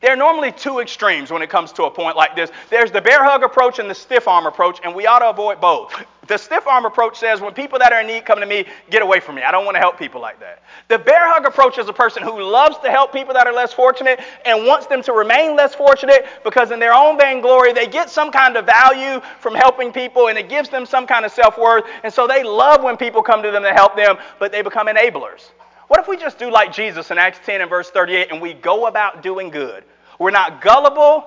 [0.00, 2.50] There are normally two extremes when it comes to a point like this.
[2.70, 5.60] There's the bear hug approach and the stiff arm approach, and we ought to avoid
[5.60, 5.92] both.
[6.28, 9.02] The stiff arm approach says when people that are in need come to me, get
[9.02, 9.42] away from me.
[9.42, 10.62] I don't want to help people like that.
[10.88, 13.72] The bear hug approach is a person who loves to help people that are less
[13.72, 18.10] fortunate and wants them to remain less fortunate because in their own vainglory, they get
[18.10, 21.58] some kind of value from helping people and it gives them some kind of self
[21.58, 21.84] worth.
[22.04, 24.86] And so they love when people come to them to help them, but they become
[24.86, 25.48] enablers.
[25.88, 28.52] What if we just do like Jesus in Acts 10 and verse 38 and we
[28.54, 29.84] go about doing good?
[30.18, 31.26] We're not gullible,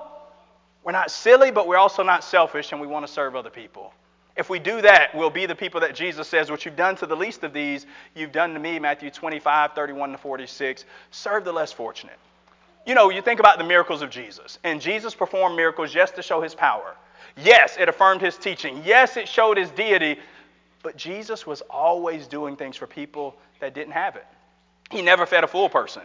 [0.84, 3.92] we're not silly, but we're also not selfish and we want to serve other people.
[4.36, 7.06] If we do that, we'll be the people that Jesus says, What you've done to
[7.06, 10.84] the least of these, you've done to me, Matthew 25, 31 to 46.
[11.10, 12.18] Serve the less fortunate.
[12.86, 16.22] You know, you think about the miracles of Jesus, and Jesus performed miracles just to
[16.22, 16.96] show his power.
[17.36, 18.82] Yes, it affirmed his teaching.
[18.84, 20.18] Yes, it showed his deity,
[20.82, 24.26] but Jesus was always doing things for people that didn't have it.
[24.92, 26.02] He never fed a full person.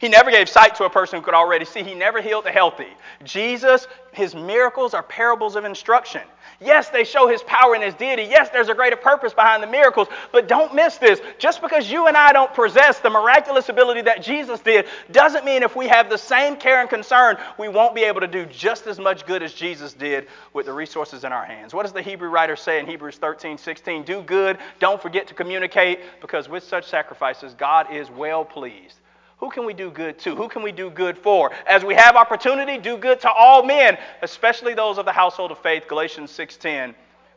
[0.00, 1.82] He never gave sight to a person who could already see.
[1.82, 2.88] He never healed the healthy.
[3.24, 6.22] Jesus, his miracles are parables of instruction.
[6.60, 8.22] Yes, they show his power and his deity.
[8.22, 10.08] Yes, there's a greater purpose behind the miracles.
[10.32, 11.20] But don't miss this.
[11.38, 15.62] Just because you and I don't possess the miraculous ability that Jesus did doesn't mean
[15.62, 18.86] if we have the same care and concern, we won't be able to do just
[18.86, 21.74] as much good as Jesus did with the resources in our hands.
[21.74, 24.04] What does the Hebrew writer say in Hebrews 13, 16?
[24.04, 28.96] Do good, don't forget to communicate, because with such sacrifices, God is well pleased.
[29.38, 30.34] Who can we do good to?
[30.34, 31.52] Who can we do good for?
[31.66, 35.58] As we have opportunity, do good to all men, especially those of the household of
[35.58, 36.94] faith, Galatians 6:10.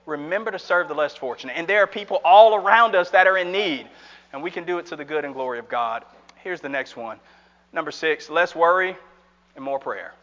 [0.08, 1.54] Remember to serve the less fortunate.
[1.56, 3.88] And there are people all around us that are in need,
[4.34, 6.04] and we can do it to the good and glory of God.
[6.38, 7.20] Here's the next one.
[7.72, 8.98] Number 6, less worry
[9.56, 10.14] and more prayer.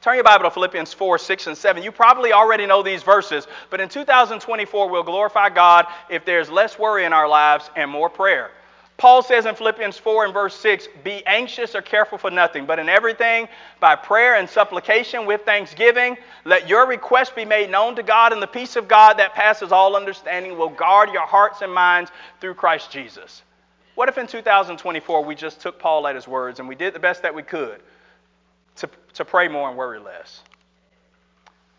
[0.00, 1.82] Turn your Bible to Philippians 4, 6, and 7.
[1.82, 6.78] You probably already know these verses, but in 2024, we'll glorify God if there's less
[6.78, 8.52] worry in our lives and more prayer.
[8.98, 12.80] Paul says in Philippians 4 and verse 6 Be anxious or careful for nothing, but
[12.80, 18.02] in everything, by prayer and supplication with thanksgiving, let your requests be made known to
[18.02, 21.72] God, and the peace of God that passes all understanding will guard your hearts and
[21.72, 23.42] minds through Christ Jesus.
[23.94, 27.00] What if in 2024 we just took Paul at his words and we did the
[27.00, 27.80] best that we could
[28.76, 30.42] to, to pray more and worry less?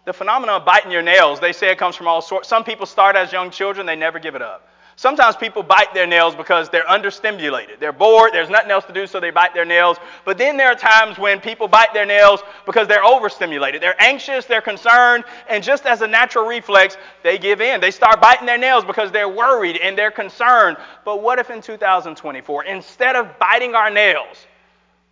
[0.06, 2.48] The phenomenon of biting your nails, they say it comes from all sorts.
[2.48, 4.69] Some people start as young children, they never give it up.
[5.00, 7.80] Sometimes people bite their nails because they're understimulated.
[7.80, 9.96] They're bored, there's nothing else to do, so they bite their nails.
[10.26, 13.82] But then there are times when people bite their nails because they're overstimulated.
[13.82, 17.80] They're anxious, they're concerned, and just as a natural reflex, they give in.
[17.80, 20.76] They start biting their nails because they're worried and they're concerned.
[21.06, 24.48] But what if in 2024, instead of biting our nails,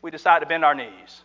[0.02, 1.24] we decide to bend our knees?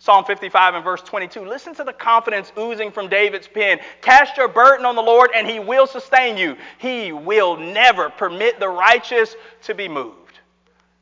[0.00, 1.44] Psalm 55 and verse 22.
[1.44, 3.80] Listen to the confidence oozing from David's pen.
[4.00, 6.56] Cast your burden on the Lord, and he will sustain you.
[6.78, 9.34] He will never permit the righteous
[9.64, 10.14] to be moved.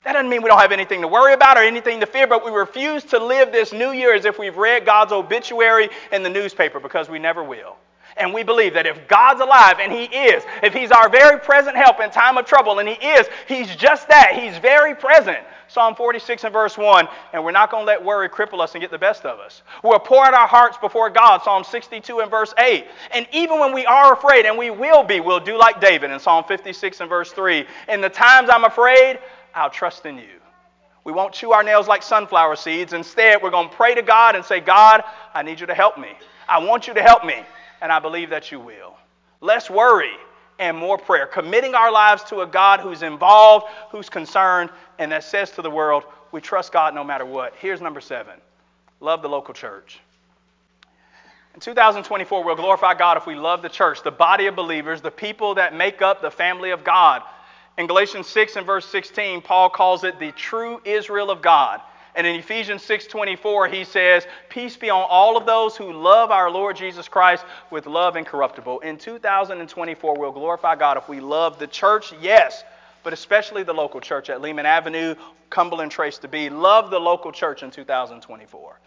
[0.04, 2.44] That doesn't mean we don't have anything to worry about or anything to fear, but
[2.44, 6.30] we refuse to live this new year as if we've read God's obituary in the
[6.30, 7.76] newspaper because we never will.
[8.16, 11.76] And we believe that if God's alive, and He is, if He's our very present
[11.76, 14.35] help in time of trouble, and He is, He's just that.
[14.35, 15.38] He's very present.
[15.68, 18.81] Psalm 46 and verse 1, and we're not going to let worry cripple us and
[18.81, 19.62] get the best of us.
[19.83, 22.87] We'll pour out our hearts before God, Psalm 62 and verse 8.
[23.12, 26.20] And even when we are afraid, and we will be, we'll do like David in
[26.20, 27.66] Psalm 56 and verse 3.
[27.88, 29.18] In the times I'm afraid,
[29.55, 30.40] I'll trust in you.
[31.02, 32.92] We won't chew our nails like sunflower seeds.
[32.92, 35.02] Instead, we're going to pray to God and say, God,
[35.35, 36.09] I need you to help me.
[36.48, 37.44] I want you to help me,
[37.80, 38.96] and I believe that you will.
[39.40, 40.12] Less worry
[40.58, 45.24] and more prayer, committing our lives to a God who's involved, who's concerned, and that
[45.24, 47.54] says to the world, we trust God no matter what.
[47.58, 48.34] Here's number seven
[49.00, 50.00] love the local church.
[51.54, 55.10] In 2024, we'll glorify God if we love the church, the body of believers, the
[55.10, 57.22] people that make up the family of God.
[57.78, 61.80] In Galatians 6 and verse 16, Paul calls it the true Israel of God.
[62.16, 66.50] And in Ephesians 6:24 he says, "Peace be on all of those who love our
[66.50, 71.66] Lord Jesus Christ with love incorruptible." In 2024 we'll glorify God if we love the
[71.66, 72.64] church, yes,
[73.02, 75.14] but especially the local church at Lehman Avenue,
[75.50, 76.48] Cumberland Trace to be.
[76.48, 78.81] Love the local church in 2024.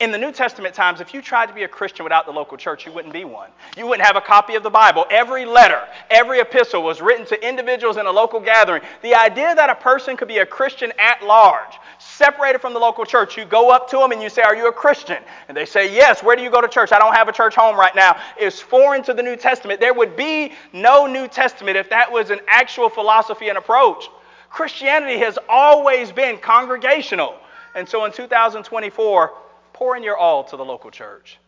[0.00, 2.56] In the New Testament times, if you tried to be a Christian without the local
[2.56, 3.48] church, you wouldn't be one.
[3.76, 5.06] You wouldn't have a copy of the Bible.
[5.08, 5.80] Every letter,
[6.10, 8.82] every epistle was written to individuals in a local gathering.
[9.02, 11.78] The idea that a person could be a Christian at large,
[12.16, 14.68] separated from the local church, you go up to them and you say, Are you
[14.68, 15.22] a Christian?
[15.48, 16.22] And they say, Yes.
[16.22, 16.92] Where do you go to church?
[16.92, 18.20] I don't have a church home right now.
[18.38, 19.80] It's foreign to the New Testament.
[19.80, 24.08] There would be no New Testament if that was an actual philosophy and approach.
[24.50, 27.36] Christianity has always been congregational.
[27.74, 29.32] And so in 2024,
[29.72, 31.38] pour in your all to the local church.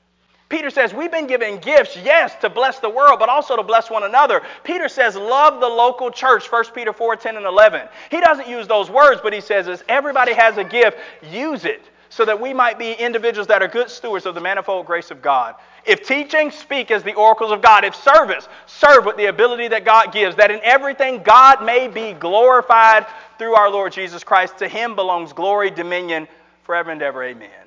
[0.48, 3.90] Peter says, We've been given gifts, yes, to bless the world, but also to bless
[3.90, 4.42] one another.
[4.62, 7.88] Peter says, Love the local church, 1 Peter 4 10 and 11.
[8.10, 10.98] He doesn't use those words, but he says, As everybody has a gift,
[11.30, 14.86] use it so that we might be individuals that are good stewards of the manifold
[14.86, 15.56] grace of God.
[15.84, 17.84] If teaching, speak as the oracles of God.
[17.84, 22.12] If service, serve with the ability that God gives, that in everything God may be
[22.12, 23.06] glorified
[23.38, 24.58] through our Lord Jesus Christ.
[24.58, 26.26] To him belongs glory, dominion,
[26.64, 27.22] forever and ever.
[27.22, 27.65] Amen.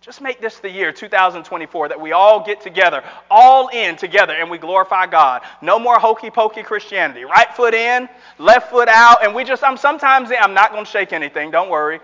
[0.00, 4.50] Just make this the year 2024 that we all get together, all in together, and
[4.50, 5.42] we glorify God.
[5.60, 7.24] No more hokey pokey Christianity.
[7.24, 8.08] Right foot in,
[8.38, 11.68] left foot out, and we just, I'm sometimes, I'm not going to shake anything, don't
[11.68, 12.00] worry.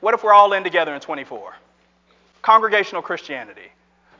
[0.00, 1.54] what if we're all in together in 24?
[2.40, 3.70] Congregational Christianity.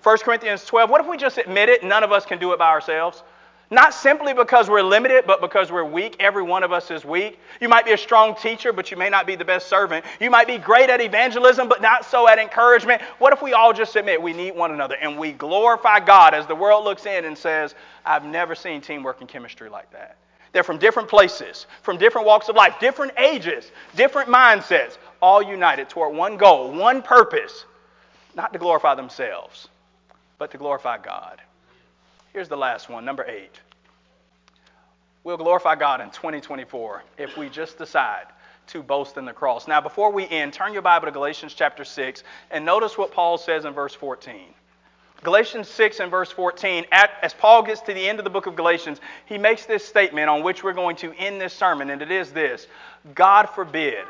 [0.03, 1.83] 1 Corinthians 12, what if we just admit it?
[1.83, 3.23] None of us can do it by ourselves.
[3.71, 6.17] Not simply because we're limited, but because we're weak.
[6.21, 7.39] Every one of us is weak.
[7.61, 10.07] You might be a strong teacher, but you may not be the best servant.
[10.21, 13.03] You might be great at evangelism, but not so at encouragement.
[13.19, 16.47] What if we all just admit we need one another and we glorify God as
[16.47, 17.75] the world looks in and says,
[18.07, 20.17] I've never seen teamwork and chemistry like that?
[20.53, 25.91] They're from different places, from different walks of life, different ages, different mindsets, all united
[25.91, 27.67] toward one goal, one purpose,
[28.35, 29.69] not to glorify themselves,
[30.39, 31.43] but to glorify God.
[32.33, 33.61] Here's the last one, number eight.
[35.25, 38.27] We'll glorify God in 2024 if we just decide
[38.69, 39.67] to boast in the cross.
[39.67, 43.39] Now, before we end, turn your Bible to Galatians chapter 6 and notice what Paul
[43.39, 44.41] says in verse 14.
[45.23, 48.47] Galatians 6 and verse 14, at, as Paul gets to the end of the book
[48.47, 52.03] of Galatians, he makes this statement on which we're going to end this sermon, and
[52.03, 52.69] it is this
[53.15, 54.05] God forbid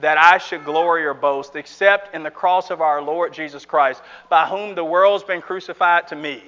[0.00, 4.02] that I should glory or boast except in the cross of our Lord Jesus Christ,
[4.28, 6.42] by whom the world's been crucified to me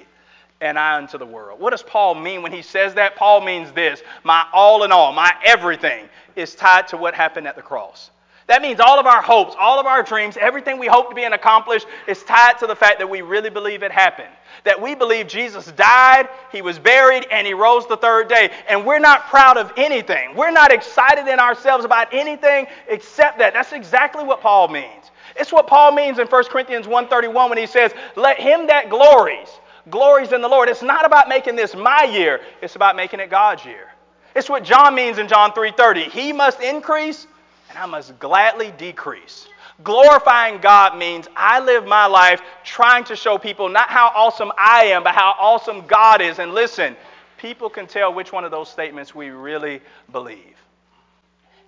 [0.61, 1.59] and I unto the world.
[1.59, 3.15] What does Paul mean when he says that?
[3.15, 7.55] Paul means this my all in all, my everything is tied to what happened at
[7.55, 8.11] the cross.
[8.47, 11.25] That means all of our hopes, all of our dreams, everything we hope to be
[11.25, 14.29] and accomplish is tied to the fact that we really believe it happened.
[14.63, 18.49] That we believe Jesus died, he was buried, and he rose the third day.
[18.69, 20.33] And we're not proud of anything.
[20.33, 23.53] We're not excited in ourselves about anything except that.
[23.53, 25.11] That's exactly what Paul means.
[25.35, 29.49] It's what Paul means in 1 Corinthians 1:31 when he says, "Let him that glories
[29.89, 30.69] glories in the Lord.
[30.69, 33.87] It's not about making this my year, it's about making it God's year.
[34.35, 36.09] It's what John means in John 3:30.
[36.09, 37.27] He must increase
[37.69, 39.47] and I must gladly decrease.
[39.83, 44.85] Glorifying God means I live my life trying to show people not how awesome I
[44.85, 46.39] am, but how awesome God is.
[46.39, 46.95] And listen,
[47.37, 49.81] people can tell which one of those statements we really
[50.11, 50.55] believe.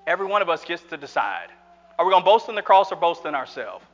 [0.07, 1.49] Every one of us gets to decide.
[1.99, 3.85] Are we going to boast in the cross or boast in ourselves?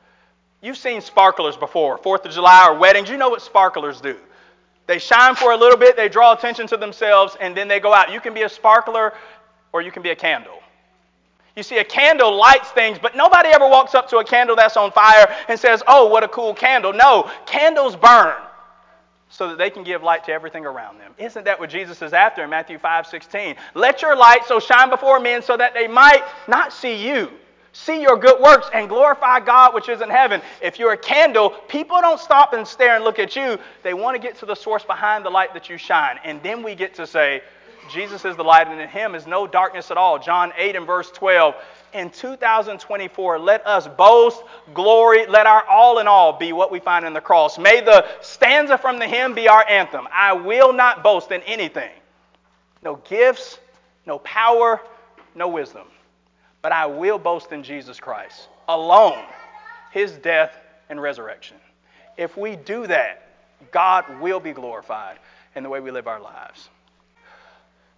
[0.66, 3.07] You've seen sparklers before, 4th of July or weddings.
[3.07, 4.18] You know what sparklers do.
[4.88, 7.93] They shine for a little bit, they draw attention to themselves, and then they go
[7.93, 8.11] out.
[8.11, 9.13] You can be a sparkler
[9.72, 10.57] or you can be a candle.
[11.55, 14.76] You see, a candle lights things, but nobody ever walks up to a candle that's
[14.76, 16.93] on fire and says, Oh, what a cool candle.
[16.93, 18.34] No, candles burn
[19.30, 21.13] so that they can give light to everything around them.
[21.20, 23.55] Isn't that what Jesus is after in Matthew 5 16?
[23.76, 27.30] Let your light so shine before men so that they might not see you,
[27.76, 30.41] see your good works, and glorify God which is in heaven.
[30.61, 33.59] If you're a candle, people don't stop and stare and look at you.
[33.84, 36.17] They want to get to the source behind the light that you shine.
[36.23, 37.41] And then we get to say,
[37.91, 40.17] Jesus is the light, and in him is no darkness at all.
[40.17, 41.53] John 8 and verse 12
[41.93, 44.41] in 2024, let us boast,
[44.73, 47.59] glory, let our all in all be what we find in the cross.
[47.59, 50.07] May the stanza from the hymn be our anthem.
[50.11, 51.91] I will not boast in anything.
[52.84, 53.59] No gifts,
[54.05, 54.82] no power,
[55.36, 55.86] no wisdom.
[56.66, 59.24] But I will boast in Jesus Christ alone,
[59.91, 60.57] his death
[60.89, 61.57] and resurrection.
[62.18, 63.22] If we do that,
[63.70, 65.20] God will be glorified
[65.55, 66.70] in the way we live our lives.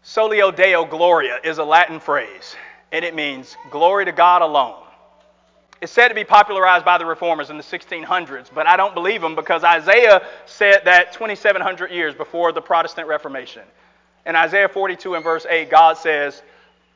[0.02, 2.58] Soli Deo Gloria is a Latin phrase
[2.92, 4.84] and it means glory to God alone.
[5.80, 9.22] It's said to be popularized by the reformers in the 1600s, but I don't believe
[9.22, 13.64] them because Isaiah said that 2,700 years before the Protestant Reformation.
[14.26, 16.42] In Isaiah 42 and verse 8, God says,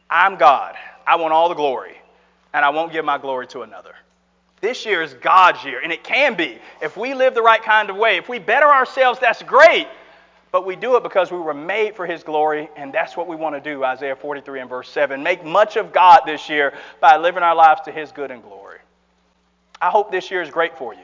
[0.10, 0.76] I'm God.
[1.06, 1.98] I want all the glory,
[2.54, 3.96] and I won't give my glory to another.
[4.62, 6.60] This year is God's year, and it can be.
[6.82, 9.88] If we live the right kind of way, if we better ourselves, that's great
[10.52, 13.36] but we do it because we were made for His glory, and that's what we
[13.36, 15.24] want to do, Isaiah 43 and verse 7.
[15.24, 18.80] Make much of God this year by living our lives to His good and glory.
[19.82, 21.00] I hope this year is great for you.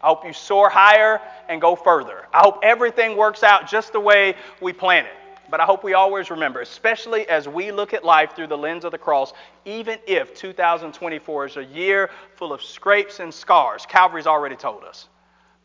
[0.00, 2.26] I hope you soar higher and go further.
[2.32, 5.12] I hope everything works out just the way we plan it.
[5.50, 8.84] But I hope we always remember, especially as we look at life through the lens
[8.84, 9.32] of the cross,
[9.64, 15.08] even if 2024 is a year full of scrapes and scars, Calvary's already told us,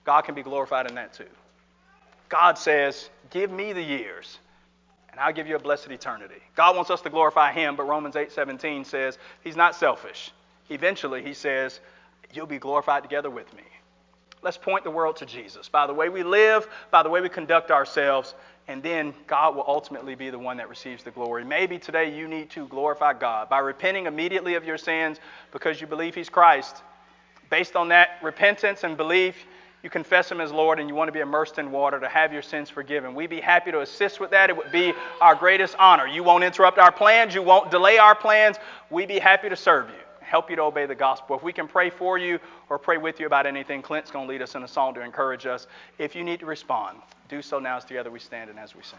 [0.04, 1.26] God can be glorified in that too.
[2.30, 4.40] God says, Give me the years,
[5.10, 6.42] and I'll give you a blessed eternity.
[6.56, 10.32] God wants us to glorify Him, but Romans 8 17 says He's not selfish.
[10.70, 11.80] Eventually, He says,
[12.34, 13.64] You'll be glorified together with me.
[14.42, 17.30] Let's point the world to Jesus by the way we live, by the way we
[17.30, 18.34] conduct ourselves,
[18.68, 21.44] and then God will ultimately be the one that receives the glory.
[21.44, 25.20] Maybe today you need to glorify God by repenting immediately of your sins
[25.52, 26.84] because you believe He's Christ.
[27.50, 29.46] Based on that repentance and belief,
[29.84, 32.32] you confess Him as Lord and you want to be immersed in water to have
[32.32, 33.16] your sins forgiven.
[33.16, 34.50] We'd be happy to assist with that.
[34.50, 36.08] It would be our greatest honor.
[36.08, 38.58] You won't interrupt our plans, you won't delay our plans.
[38.90, 39.96] We'd be happy to serve you,
[40.32, 41.36] help you to obey the gospel.
[41.36, 44.32] If we can pray for you or pray with you about anything, Clint's going to
[44.32, 45.68] lead us in a song to encourage us.
[45.98, 48.82] If you need to respond, do so now as together we stand and as we
[48.82, 48.90] sing.